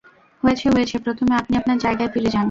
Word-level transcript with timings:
হয়েছে 0.43 0.67
হয়েছে, 0.69 0.95
প্রথমে 0.99 1.33
আপনি 1.35 1.53
আপনার 1.57 1.77
জায়গায় 1.77 2.09
ফিরে 2.13 2.25
যান। 2.25 2.39